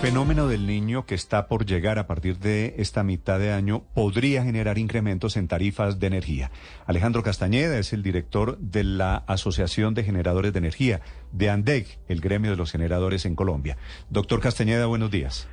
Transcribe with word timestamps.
Fenómeno 0.00 0.46
del 0.46 0.66
niño 0.66 1.06
que 1.06 1.16
está 1.16 1.48
por 1.48 1.66
llegar 1.66 1.98
a 1.98 2.06
partir 2.06 2.38
de 2.38 2.76
esta 2.78 3.02
mitad 3.02 3.40
de 3.40 3.52
año 3.52 3.82
podría 3.94 4.44
generar 4.44 4.78
incrementos 4.78 5.36
en 5.36 5.48
tarifas 5.48 5.98
de 5.98 6.06
energía. 6.06 6.52
Alejandro 6.86 7.24
Castañeda 7.24 7.78
es 7.78 7.92
el 7.92 8.04
director 8.04 8.58
de 8.58 8.84
la 8.84 9.16
Asociación 9.26 9.94
de 9.94 10.04
Generadores 10.04 10.52
de 10.52 10.60
Energía, 10.60 11.00
de 11.32 11.50
ANDEC, 11.50 11.98
el 12.08 12.20
gremio 12.20 12.52
de 12.52 12.56
los 12.56 12.70
generadores 12.70 13.26
en 13.26 13.34
Colombia. 13.34 13.76
Doctor 14.08 14.38
Castañeda, 14.40 14.86
buenos 14.86 15.10
días. 15.10 15.48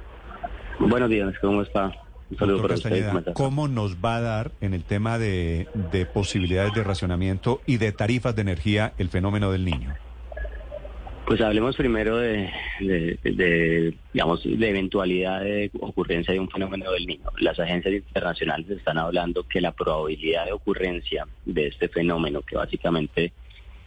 Buenos 0.80 1.10
días, 1.10 1.34
¿cómo 1.42 1.64
está? 1.64 1.92
Un 2.30 2.38
saludo 2.38 2.58
Doctor 2.60 2.84
para. 2.84 3.00
Castañeda, 3.00 3.34
¿cómo 3.34 3.68
nos 3.68 3.98
va 3.98 4.18
a 4.18 4.22
dar 4.22 4.52
en 4.62 4.76
el 4.76 4.84
tema 4.84 5.18
de, 5.18 5.68
de 5.92 6.06
posibilidades 6.06 6.74
de 6.76 6.84
racionamiento 6.84 7.62
y 7.66 7.78
de 7.78 7.92
tarifas 7.92 8.36
de 8.36 8.44
energía 8.44 8.94
el 9.00 9.10
fenómeno 9.10 9.52
del 9.52 9.66
niño? 9.66 9.96
Pues 11.28 11.42
hablemos 11.42 11.76
primero 11.76 12.18
de, 12.18 12.52
de- 12.80 13.18
de, 13.24 13.94
digamos, 14.14 14.44
de 14.44 14.70
eventualidad 14.70 15.42
de 15.42 15.72
ocurrencia 15.80 16.34
de 16.34 16.40
un 16.40 16.50
fenómeno 16.52 16.92
del 16.92 17.08
niño. 17.08 17.24
Las 17.40 17.60
agencias 17.60 17.96
internacionales 17.96 18.70
están 18.70 19.00
hablando 19.00 19.44
que 19.48 19.60
la 19.60 19.72
probabilidad 19.72 20.46
de 20.46 20.52
ocurrencia 20.52 21.28
de 21.46 21.68
este 21.68 21.90
fenómeno, 21.90 22.44
que 22.44 22.56
básicamente 22.56 23.34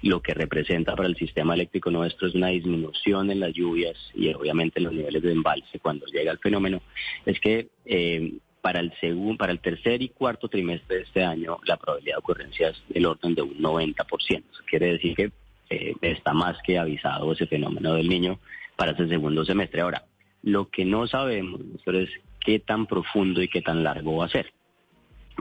lo 0.02 0.20
que 0.20 0.34
representa 0.34 0.96
para 0.96 1.08
el 1.08 1.16
sistema 1.16 1.54
eléctrico 1.54 1.90
nuestro 1.92 2.26
es 2.26 2.34
una 2.34 2.48
disminución 2.48 3.30
en 3.30 3.40
las 3.40 3.52
lluvias 3.52 3.96
y 4.14 4.32
obviamente 4.32 4.80
en 4.80 4.84
los 4.86 4.92
niveles 4.92 5.22
de 5.22 5.32
embalse 5.32 5.78
cuando 5.78 6.06
llega 6.06 6.32
el 6.32 6.38
fenómeno, 6.38 6.82
es 7.24 7.38
que 7.40 7.68
eh, 7.84 8.32
para 8.60 8.80
el 8.80 8.92
segundo, 9.00 9.38
para 9.38 9.52
el 9.52 9.60
tercer 9.60 10.02
y 10.02 10.08
cuarto 10.08 10.48
trimestre 10.48 10.96
de 10.98 11.02
este 11.02 11.24
año 11.24 11.58
la 11.66 11.76
probabilidad 11.76 12.16
de 12.16 12.20
ocurrencia 12.20 12.68
es 12.70 12.82
del 12.88 13.06
orden 13.06 13.34
de 13.36 13.42
un 13.42 13.58
90%. 13.58 13.94
Eso 14.28 14.62
quiere 14.68 14.92
decir 14.92 15.14
que 15.14 15.30
eh, 15.70 15.94
está 16.00 16.32
más 16.32 16.56
que 16.64 16.78
avisado 16.78 17.32
ese 17.32 17.46
fenómeno 17.46 17.94
del 17.94 18.08
niño 18.08 18.38
para 18.76 18.92
ese 18.92 19.08
segundo 19.08 19.44
semestre. 19.44 19.80
Ahora, 19.80 20.04
lo 20.42 20.68
que 20.68 20.84
no 20.84 21.06
sabemos 21.06 21.60
es 21.86 22.10
qué 22.40 22.58
tan 22.58 22.86
profundo 22.86 23.42
y 23.42 23.48
qué 23.48 23.60
tan 23.60 23.82
largo 23.82 24.16
va 24.16 24.26
a 24.26 24.30
ser. 24.30 24.52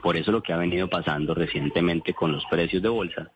Por 0.01 0.17
eso 0.17 0.31
lo 0.31 0.43
que 0.43 0.53
ha 0.53 0.57
venido 0.57 0.89
pasando 0.89 1.33
recientemente 1.33 2.13
con 2.13 2.31
los 2.31 2.45
precios 2.45 2.81
de 2.83 2.89
bolsa 2.89 3.31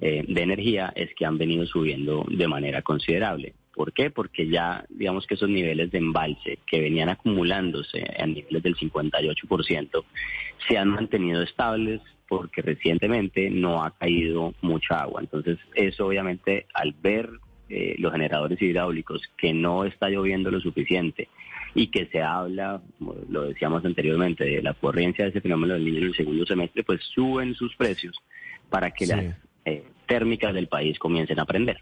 eh, 0.00 0.24
de 0.26 0.42
energía 0.42 0.92
es 0.94 1.14
que 1.14 1.24
han 1.24 1.38
venido 1.38 1.66
subiendo 1.66 2.24
de 2.28 2.48
manera 2.48 2.82
considerable. 2.82 3.54
¿Por 3.74 3.92
qué? 3.92 4.10
Porque 4.10 4.48
ya, 4.48 4.84
digamos 4.88 5.26
que 5.26 5.34
esos 5.34 5.48
niveles 5.48 5.90
de 5.90 5.98
embalse 5.98 6.58
que 6.66 6.80
venían 6.80 7.08
acumulándose 7.08 8.04
a 8.18 8.26
niveles 8.26 8.62
del 8.62 8.76
58% 8.76 10.04
se 10.68 10.78
han 10.78 10.88
mantenido 10.88 11.42
estables 11.42 12.00
porque 12.38 12.62
recientemente 12.62 13.50
no 13.50 13.84
ha 13.84 13.90
caído 13.92 14.54
mucha 14.62 15.02
agua. 15.02 15.20
Entonces, 15.20 15.58
eso 15.74 16.06
obviamente 16.06 16.66
al 16.74 16.92
ver 17.02 17.30
eh, 17.68 17.94
los 17.98 18.12
generadores 18.12 18.60
hidráulicos 18.60 19.22
que 19.36 19.52
no 19.52 19.84
está 19.84 20.08
lloviendo 20.08 20.50
lo 20.50 20.60
suficiente 20.60 21.28
y 21.74 21.88
que 21.88 22.06
se 22.06 22.22
habla, 22.22 22.80
como 22.98 23.14
lo 23.28 23.42
decíamos 23.46 23.84
anteriormente, 23.84 24.44
de 24.44 24.62
la 24.62 24.72
ocurrencia 24.72 25.24
de 25.24 25.30
ese 25.30 25.40
fenómeno 25.40 25.74
del 25.74 25.84
niño 25.84 25.98
en 25.98 26.04
el 26.04 26.14
segundo 26.14 26.46
semestre, 26.46 26.84
pues 26.84 27.00
suben 27.14 27.54
sus 27.54 27.74
precios 27.76 28.16
para 28.70 28.90
que 28.90 29.06
Sí. 29.06 29.12
las 29.12 29.36
eh, 29.64 29.82
térmicas 30.06 30.54
del 30.54 30.68
país 30.68 30.98
comiencen 30.98 31.38
a 31.38 31.42
aprender. 31.42 31.78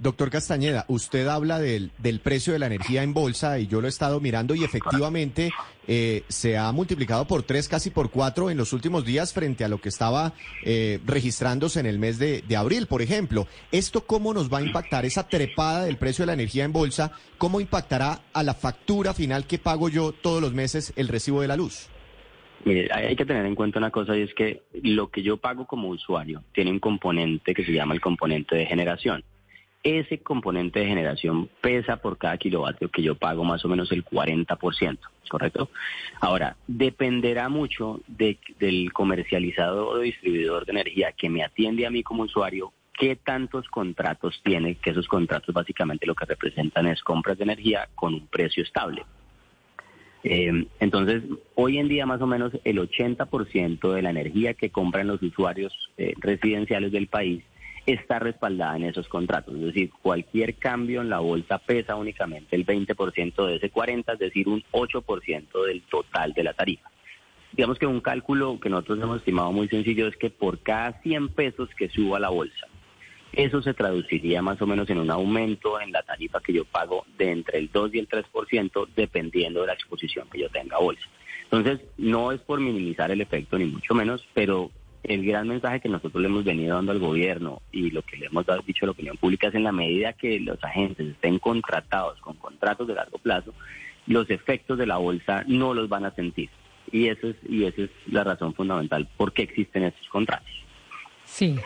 Doctor 0.00 0.30
Castañeda, 0.30 0.84
usted 0.88 1.26
habla 1.26 1.58
del, 1.58 1.90
del 1.98 2.20
precio 2.20 2.52
de 2.52 2.60
la 2.60 2.66
energía 2.66 3.02
en 3.02 3.14
bolsa 3.14 3.58
y 3.58 3.66
yo 3.66 3.80
lo 3.80 3.88
he 3.88 3.90
estado 3.90 4.20
mirando 4.20 4.54
y 4.54 4.62
efectivamente 4.62 5.50
eh, 5.88 6.22
se 6.28 6.56
ha 6.56 6.70
multiplicado 6.70 7.26
por 7.26 7.42
tres, 7.42 7.68
casi 7.68 7.90
por 7.90 8.10
cuatro 8.10 8.48
en 8.50 8.56
los 8.56 8.72
últimos 8.72 9.04
días 9.04 9.32
frente 9.32 9.64
a 9.64 9.68
lo 9.68 9.80
que 9.80 9.88
estaba 9.88 10.34
eh, 10.64 11.00
registrándose 11.04 11.80
en 11.80 11.86
el 11.86 11.98
mes 11.98 12.18
de, 12.18 12.42
de 12.46 12.56
abril, 12.56 12.86
por 12.86 13.02
ejemplo. 13.02 13.48
¿Esto 13.72 14.06
cómo 14.06 14.32
nos 14.32 14.52
va 14.52 14.58
a 14.58 14.62
impactar 14.62 15.04
esa 15.04 15.28
trepada 15.28 15.84
del 15.84 15.96
precio 15.96 16.22
de 16.22 16.26
la 16.28 16.34
energía 16.34 16.64
en 16.64 16.72
bolsa? 16.72 17.10
¿Cómo 17.36 17.60
impactará 17.60 18.20
a 18.32 18.42
la 18.44 18.54
factura 18.54 19.14
final 19.14 19.46
que 19.46 19.58
pago 19.58 19.88
yo 19.88 20.12
todos 20.12 20.40
los 20.40 20.54
meses 20.54 20.92
el 20.94 21.08
recibo 21.08 21.42
de 21.42 21.48
la 21.48 21.56
luz? 21.56 21.88
Mire, 22.64 22.88
hay 22.92 23.16
que 23.16 23.24
tener 23.24 23.46
en 23.46 23.54
cuenta 23.54 23.78
una 23.78 23.90
cosa 23.90 24.16
y 24.16 24.22
es 24.22 24.34
que 24.34 24.62
lo 24.82 25.10
que 25.10 25.22
yo 25.22 25.38
pago 25.38 25.66
como 25.66 25.88
usuario 25.88 26.42
tiene 26.52 26.70
un 26.70 26.80
componente 26.80 27.54
que 27.54 27.64
se 27.64 27.72
llama 27.72 27.94
el 27.94 28.00
componente 28.00 28.56
de 28.56 28.66
generación. 28.66 29.24
Ese 29.84 30.18
componente 30.18 30.80
de 30.80 30.86
generación 30.86 31.48
pesa 31.60 31.98
por 31.98 32.18
cada 32.18 32.36
kilovatio 32.36 32.88
que 32.90 33.02
yo 33.02 33.14
pago 33.14 33.44
más 33.44 33.64
o 33.64 33.68
menos 33.68 33.92
el 33.92 34.04
40%, 34.04 34.98
¿correcto? 35.28 35.70
Ahora, 36.20 36.56
dependerá 36.66 37.48
mucho 37.48 38.00
de- 38.08 38.38
del 38.58 38.92
comercializador 38.92 39.96
o 39.96 40.00
distribuidor 40.00 40.66
de 40.66 40.72
energía 40.72 41.12
que 41.12 41.30
me 41.30 41.44
atiende 41.44 41.86
a 41.86 41.90
mí 41.90 42.02
como 42.02 42.24
usuario, 42.24 42.72
qué 42.98 43.14
tantos 43.14 43.68
contratos 43.68 44.40
tiene, 44.44 44.74
que 44.74 44.90
esos 44.90 45.06
contratos 45.06 45.54
básicamente 45.54 46.06
lo 46.06 46.16
que 46.16 46.24
representan 46.26 46.88
es 46.88 47.00
compras 47.02 47.38
de 47.38 47.44
energía 47.44 47.88
con 47.94 48.14
un 48.14 48.26
precio 48.26 48.64
estable. 48.64 49.04
Eh, 50.24 50.66
entonces, 50.80 51.22
hoy 51.54 51.78
en 51.78 51.86
día 51.86 52.04
más 52.04 52.20
o 52.20 52.26
menos 52.26 52.52
el 52.64 52.78
80% 52.80 53.92
de 53.92 54.02
la 54.02 54.10
energía 54.10 54.54
que 54.54 54.70
compran 54.70 55.06
los 55.06 55.22
usuarios 55.22 55.72
eh, 55.96 56.14
residenciales 56.18 56.90
del 56.90 57.06
país 57.06 57.44
está 57.92 58.18
respaldada 58.18 58.76
en 58.76 58.84
esos 58.84 59.08
contratos. 59.08 59.54
Es 59.54 59.62
decir, 59.62 59.90
cualquier 60.02 60.56
cambio 60.56 61.00
en 61.00 61.08
la 61.08 61.20
bolsa 61.20 61.58
pesa 61.58 61.96
únicamente 61.96 62.54
el 62.54 62.66
20% 62.66 63.46
de 63.46 63.56
ese 63.56 63.72
40%, 63.72 64.12
es 64.12 64.18
decir, 64.18 64.46
un 64.48 64.62
8% 64.72 65.66
del 65.66 65.82
total 65.82 66.34
de 66.34 66.42
la 66.44 66.52
tarifa. 66.52 66.90
Digamos 67.52 67.78
que 67.78 67.86
un 67.86 68.00
cálculo 68.00 68.60
que 68.60 68.68
nosotros 68.68 69.00
hemos 69.00 69.18
estimado 69.18 69.52
muy 69.52 69.68
sencillo 69.68 70.06
es 70.06 70.16
que 70.16 70.28
por 70.28 70.58
cada 70.60 71.00
100 71.00 71.30
pesos 71.30 71.70
que 71.78 71.88
suba 71.88 72.20
la 72.20 72.28
bolsa, 72.28 72.66
eso 73.32 73.62
se 73.62 73.72
traduciría 73.72 74.42
más 74.42 74.60
o 74.60 74.66
menos 74.66 74.88
en 74.90 74.98
un 74.98 75.10
aumento 75.10 75.80
en 75.80 75.90
la 75.90 76.02
tarifa 76.02 76.40
que 76.40 76.52
yo 76.52 76.66
pago 76.66 77.06
de 77.16 77.30
entre 77.30 77.58
el 77.58 77.70
2 77.72 77.94
y 77.94 77.98
el 78.00 78.08
3%, 78.08 78.88
dependiendo 78.94 79.62
de 79.62 79.66
la 79.66 79.72
exposición 79.72 80.28
que 80.30 80.40
yo 80.40 80.50
tenga 80.50 80.76
a 80.76 80.80
bolsa. 80.80 81.06
Entonces, 81.44 81.80
no 81.96 82.32
es 82.32 82.40
por 82.40 82.60
minimizar 82.60 83.10
el 83.10 83.22
efecto, 83.22 83.58
ni 83.58 83.64
mucho 83.64 83.94
menos, 83.94 84.26
pero 84.34 84.70
el 85.08 85.24
gran 85.24 85.48
mensaje 85.48 85.80
que 85.80 85.88
nosotros 85.88 86.20
le 86.20 86.28
hemos 86.28 86.44
venido 86.44 86.76
dando 86.76 86.92
al 86.92 86.98
gobierno 86.98 87.62
y 87.72 87.90
lo 87.90 88.02
que 88.02 88.16
le 88.18 88.26
hemos 88.26 88.44
dado- 88.44 88.62
dicho 88.66 88.84
a 88.84 88.88
la 88.88 88.92
opinión 88.92 89.16
pública 89.16 89.48
es 89.48 89.54
en 89.54 89.64
la 89.64 89.72
medida 89.72 90.12
que 90.12 90.38
los 90.38 90.62
agentes 90.62 91.06
estén 91.08 91.38
contratados 91.38 92.20
con 92.20 92.34
contratos 92.36 92.86
de 92.86 92.94
largo 92.94 93.18
plazo, 93.18 93.54
los 94.06 94.28
efectos 94.30 94.78
de 94.78 94.86
la 94.86 94.98
bolsa 94.98 95.44
no 95.46 95.72
los 95.74 95.88
van 95.88 96.04
a 96.04 96.14
sentir. 96.14 96.50
Y 96.92 97.08
eso 97.08 97.28
es, 97.28 97.36
y 97.48 97.64
esa 97.64 97.82
es 97.82 97.90
la 98.06 98.24
razón 98.24 98.54
fundamental 98.54 99.08
por 99.16 99.32
qué 99.32 99.42
existen 99.42 99.84
estos 99.84 100.08
contratos. 100.08 100.48
Sí. 101.30 101.56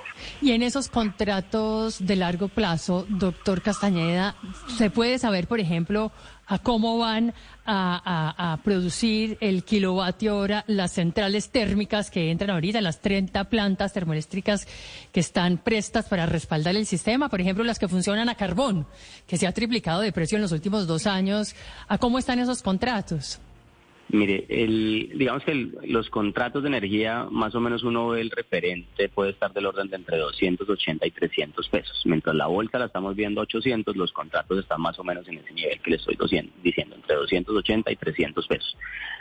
Y 0.43 0.53
en 0.53 0.63
esos 0.63 0.89
contratos 0.89 2.05
de 2.05 2.17
largo 2.17 2.49
plazo, 2.49 3.07
doctor 3.09 3.63
Castañeda, 3.63 4.37
¿se 4.77 4.91
puede 4.91 5.19
saber, 5.19 5.47
por 5.47 5.61
ejemplo, 5.61 6.13
a 6.47 6.59
cómo 6.59 6.99
van 6.99 7.33
a, 7.65 8.35
a- 8.37 8.53
a 8.53 8.57
producir 8.59 9.39
el 9.41 9.65
kilovatio 9.65 10.37
hora 10.37 10.65
las 10.67 10.93
centrales 10.93 11.49
térmicas 11.51 12.11
que 12.11 12.31
entran 12.31 12.51
ahorita, 12.51 12.81
las 12.81 13.01
30 13.01 13.45
plantas 13.45 13.93
termoeléctricas 13.93 14.67
que 15.13 15.21
están 15.21 15.57
prestas 15.59 16.07
para 16.07 16.27
respaldar 16.27 16.77
el 16.77 16.85
sistema? 16.85 17.29
Por 17.29 17.41
ejemplo, 17.41 17.65
las 17.65 17.79
que 17.79 17.89
funcionan 17.89 18.29
a 18.29 18.35
carbón, 18.35 18.87
que 19.27 19.39
se 19.39 19.47
ha 19.47 19.53
triplicado 19.53 20.01
de 20.03 20.13
precio 20.13 20.37
en 20.37 20.43
los 20.43 20.53
últimos 20.53 20.87
dos 20.87 21.07
años. 21.07 21.55
¿A 21.89 21.97
cómo 21.99 22.19
están 22.19 22.41
esos 22.41 22.63
contratos? 22.63 23.39
Mire, 24.13 24.45
el, 24.51 25.11
digamos 25.15 25.43
que 25.43 25.71
los 25.85 26.11
contratos 26.11 26.63
de 26.63 26.69
energía, 26.69 27.27
más 27.31 27.55
o 27.55 27.61
menos 27.61 27.83
uno 27.83 28.09
ve 28.09 28.21
el 28.21 28.31
referente, 28.31 29.09
puede 29.09 29.31
estar 29.31 29.55
del 29.55 29.65
orden 29.65 29.89
de 29.89 29.97
entre 29.97 30.19
280 30.19 31.07
y 31.07 31.11
300 31.13 31.67
pesos. 31.71 32.03
Mientras 32.05 32.37
la 32.37 32.47
bolsa 32.47 32.79
la 32.79 32.85
estamos 32.85 33.17
viendo 33.17 33.41
800, 33.41 33.97
los 33.97 34.13
contratos 34.13 34.59
están 34.59 34.83
más 34.83 34.99
o 34.99 35.05
menos 35.05 35.27
en 35.29 35.39
ese 35.39 35.55
nivel 35.55 35.81
que 35.81 35.93
le 35.93 35.97
estoy 35.97 36.19
diciendo, 36.63 36.95
entre 36.95 37.17
280 37.17 37.91
y 37.91 37.97
300 37.97 38.47
pesos. 38.47 38.77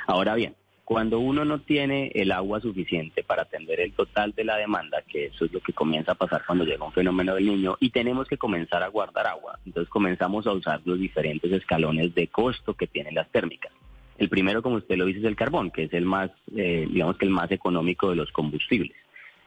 Ahora 0.07 0.35
bien, 0.35 0.55
cuando 0.83 1.19
uno 1.19 1.45
no 1.45 1.61
tiene 1.61 2.11
el 2.13 2.33
agua 2.33 2.59
suficiente 2.59 3.23
para 3.23 3.43
atender 3.43 3.79
el 3.79 3.93
total 3.93 4.33
de 4.33 4.43
la 4.43 4.57
demanda, 4.57 5.03
que 5.07 5.27
eso 5.27 5.45
es 5.45 5.53
lo 5.53 5.61
que 5.61 5.71
comienza 5.71 6.11
a 6.11 6.15
pasar 6.15 6.43
cuando 6.45 6.65
llega 6.65 6.83
un 6.83 6.91
fenómeno 6.91 7.35
del 7.35 7.45
niño, 7.45 7.77
y 7.79 7.91
tenemos 7.91 8.27
que 8.27 8.37
comenzar 8.37 8.83
a 8.83 8.89
guardar 8.89 9.25
agua, 9.27 9.57
entonces 9.65 9.89
comenzamos 9.89 10.45
a 10.47 10.51
usar 10.51 10.81
los 10.83 10.99
diferentes 10.99 11.49
escalones 11.49 12.13
de 12.13 12.27
costo 12.27 12.73
que 12.73 12.87
tienen 12.87 13.15
las 13.15 13.31
térmicas. 13.31 13.71
El 14.17 14.29
primero, 14.29 14.61
como 14.61 14.75
usted 14.75 14.97
lo 14.97 15.05
dice, 15.05 15.19
es 15.19 15.25
el 15.25 15.35
carbón, 15.35 15.71
que 15.71 15.83
es 15.83 15.93
el 15.93 16.05
más, 16.05 16.31
eh, 16.55 16.87
digamos 16.89 17.17
que 17.17 17.25
el 17.25 17.31
más 17.31 17.51
económico 17.51 18.09
de 18.09 18.15
los 18.15 18.31
combustibles. 18.31 18.95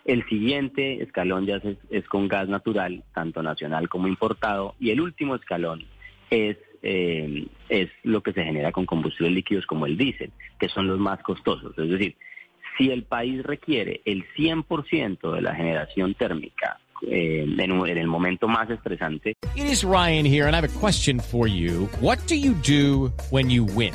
El 0.05 0.27
siguiente 0.29 1.03
escalón 1.03 1.47
ya 1.47 1.57
es, 1.57 1.79
es 1.91 2.07
con 2.09 2.29
gas 2.29 2.49
natural, 2.49 3.05
tanto 3.15 3.43
nacional 3.43 3.89
como 3.89 4.09
importado. 4.09 4.75
Y 4.79 4.91
el 4.91 5.01
último 5.01 5.35
escalón 5.35 5.85
es 6.31 6.57
eh, 6.87 7.47
es 7.71 7.89
lo 8.03 8.23
que 8.23 8.35
se 8.35 8.45
genera 8.45 8.71
con 8.71 8.85
combustibles 8.85 9.33
líquidos 9.33 9.65
como 9.65 9.87
el 9.87 9.97
diésel, 9.97 10.31
que 10.59 10.69
son 10.69 10.87
los 10.87 10.99
más 10.99 11.19
costosos. 11.23 11.73
Es 11.79 11.89
decir, 11.89 12.15
si 12.77 12.91
el 12.91 13.05
país 13.05 13.43
requiere 13.43 14.03
el 14.05 14.25
100% 14.37 15.33
de 15.33 15.41
la 15.41 15.55
generación 15.55 16.15
térmica 16.15 16.79
eh, 17.09 17.47
en, 17.47 17.71
en 17.71 17.99
el 17.99 18.07
momento 18.07 18.49
más 18.49 18.69
estresante. 18.69 19.35
It 19.57 19.83
Ryan 19.83 20.27
here, 20.27 20.47
and 20.47 20.55
I 20.55 20.61
have 20.61 20.65
a 20.65 20.79
question 20.79 21.19
for 21.19 21.49
you. 21.49 21.89
What 22.01 22.19
do 22.27 22.35
you 22.35 22.53
do 22.53 23.13
when 23.31 23.49
you 23.49 23.65
win? 23.65 23.95